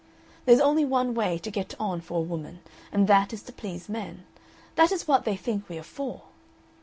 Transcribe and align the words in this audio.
There's 0.45 0.59
only 0.59 0.83
one 0.83 1.13
way 1.13 1.37
to 1.37 1.51
get 1.51 1.75
on 1.79 2.01
for 2.01 2.17
a 2.17 2.21
woman, 2.21 2.61
and 2.91 3.05
that 3.07 3.33
is 3.33 3.43
to 3.43 3.53
please 3.53 3.87
men. 3.87 4.25
That 4.73 4.91
is 4.91 5.07
what 5.07 5.25
they 5.25 5.35
think 5.37 5.69
we 5.69 5.77
are 5.77 5.83
for!" 5.83 6.23